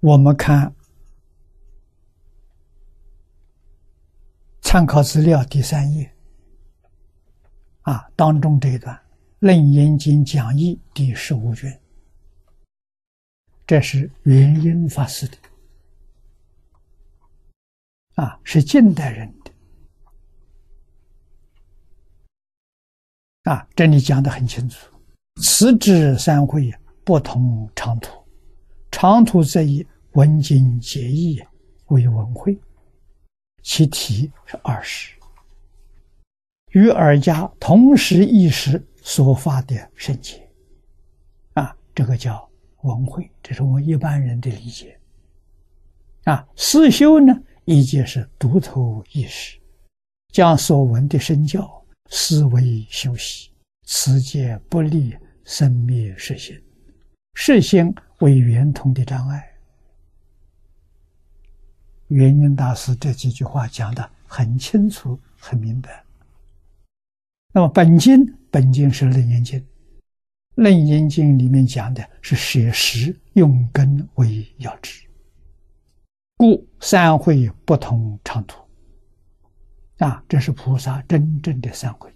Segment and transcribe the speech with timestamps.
[0.00, 0.74] 我们看
[4.60, 6.12] 参考资料第三页。
[7.82, 8.94] 啊，当中这一段
[9.38, 11.80] 《楞严经讲义》第十五卷，
[13.64, 15.38] 这是元音法师的。
[18.16, 19.52] 啊，是近代人的。
[23.52, 24.92] 啊，这里讲的很清楚，
[25.40, 26.74] 此指三会
[27.04, 28.25] 不同长途。
[28.98, 31.38] 长途则以文经结义
[31.88, 32.58] 为文会，
[33.62, 35.14] 其题是二十，
[36.70, 40.48] 与尔家同时一时所发的圣解，
[41.52, 42.50] 啊，这个叫
[42.84, 44.98] 文会，这是我们一般人的理解。
[46.24, 49.58] 啊，思修呢，一节是独头意识，
[50.32, 53.50] 将所闻的身教思维修习，
[53.84, 56.58] 此界不立生灭实性，
[57.38, 57.94] 事先。
[58.20, 59.46] 为圆通的障碍，
[62.08, 66.02] 圆音大师这几句话讲的很清楚、很明白。
[67.52, 69.62] 那么本经本经是楞严经，
[70.54, 75.06] 楞严经里面讲的是舍实用根为要旨，
[76.38, 78.58] 故三会不同长途。
[79.98, 82.10] 啊，这是菩萨真正的三会。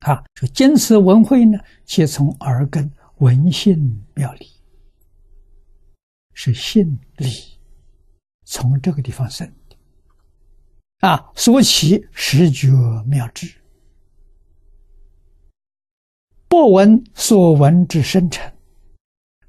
[0.00, 2.90] 啊，说坚持文会呢，皆从耳根。
[3.18, 4.48] 闻性妙理
[6.34, 7.58] 是性理，
[8.44, 9.76] 从这个地方生的
[11.00, 11.28] 啊。
[11.34, 12.68] 说起十觉
[13.06, 13.52] 妙智，
[16.46, 18.56] 不闻所闻之深沉，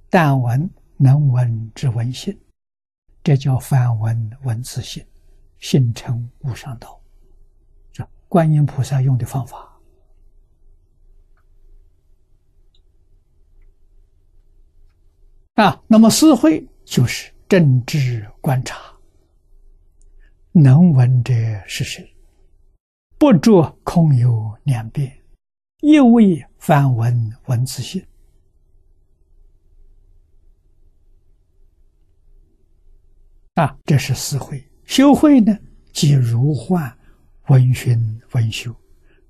[0.10, 2.36] 但闻能闻之闻性，
[3.22, 5.06] 这叫反闻闻自性，
[5.60, 7.00] 性成无上道。
[7.92, 9.69] 这观音菩萨用的方法。
[15.60, 18.78] 啊，那么思慧就是正知观察，
[20.54, 21.34] 能闻者
[21.68, 22.16] 是谁？
[23.18, 25.12] 不着空有两遍，
[25.82, 28.02] 一为反闻闻自性。
[33.56, 34.66] 啊，这是思慧。
[34.86, 35.60] 修慧呢，
[35.92, 36.98] 即如幻
[37.48, 38.74] 闻熏闻修，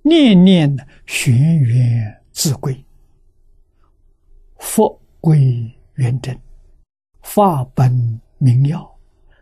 [0.03, 2.85] 念念玄远自归，
[4.59, 5.75] 佛归。
[5.99, 6.41] 圆真，
[7.23, 8.89] 法本明耀，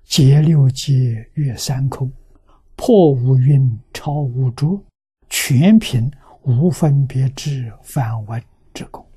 [0.04, 2.12] 解六界越三空，
[2.76, 4.84] 破五蕴超五浊，
[5.30, 9.08] 全凭无分别之反闻之功。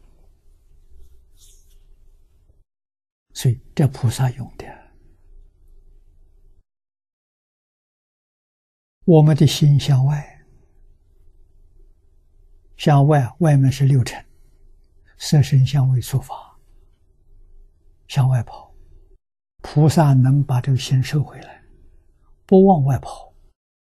[3.32, 4.66] 所以这菩萨用的，
[9.06, 10.44] 我们的心向外，
[12.76, 14.22] 向外，外面是六尘，
[15.16, 16.49] 色身相位说法。
[18.10, 18.74] 向外跑，
[19.62, 21.62] 菩萨能把这个心收回来，
[22.44, 23.32] 不往外跑，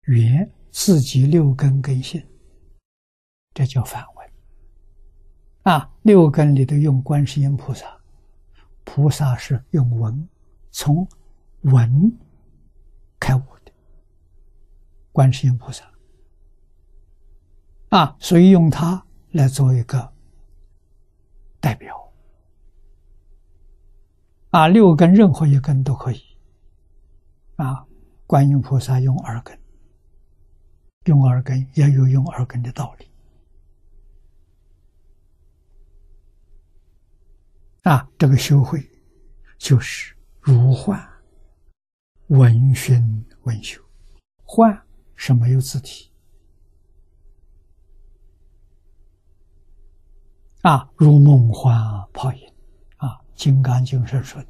[0.03, 2.23] 圆自己六根根性，
[3.55, 4.31] 这叫反闻。
[5.63, 7.99] 啊，六根里头用观世音菩萨，
[8.85, 10.29] 菩萨是用闻，
[10.71, 11.09] 从
[11.63, 12.15] 闻
[13.19, 13.73] 开悟的，
[15.13, 15.91] 观世音菩萨。
[17.89, 20.13] 啊，所以用它来做一个
[21.59, 21.99] 代表。
[24.51, 26.21] 啊，六根任何一根都可以。
[27.57, 27.87] 啊，
[28.27, 29.57] 观音菩萨用耳根，
[31.05, 33.09] 用耳根也有用耳根的道理。
[37.83, 38.85] 啊，这个修会
[39.57, 41.01] 就是如幻
[42.27, 43.81] 闻熏闻修，
[44.43, 44.77] 幻
[45.15, 46.11] 是没有字体。
[50.63, 51.73] 啊，如梦幻
[52.13, 52.41] 泡影。
[53.41, 54.49] 《金刚经》上说的：“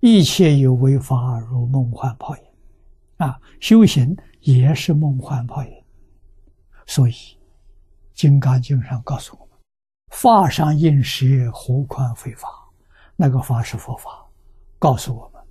[0.00, 2.42] 一切有为法，如梦幻泡影。”
[3.16, 5.84] 啊，修行也是梦幻泡影。
[6.84, 7.12] 所以，
[8.12, 9.58] 《金刚经》上告诉我们
[10.12, 12.46] ：“法上应舍，何况非法？”
[13.16, 14.10] 那个法是佛法，
[14.78, 15.42] 告诉我们，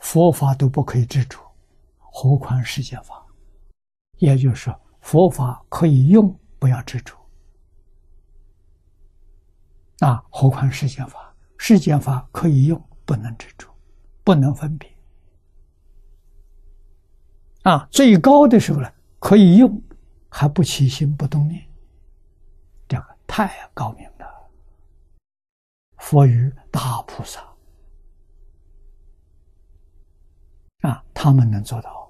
[0.00, 1.38] 佛法都不可以执着，
[1.98, 3.24] 何况世间法？
[4.18, 7.16] 也就是说，佛法可以用，不要执着。
[10.00, 11.23] 啊，何况世间法？
[11.56, 13.68] 世间法可以用，不能执着，
[14.22, 14.90] 不能分别。
[17.62, 19.82] 啊，最高的时候呢，可以用，
[20.28, 21.66] 还不起心不动念，
[22.86, 24.50] 这个太高明了。
[25.98, 27.40] 佛与大菩萨，
[30.82, 32.03] 啊，他们能做到。